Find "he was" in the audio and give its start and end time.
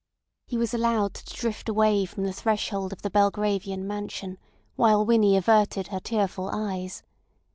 0.47-0.73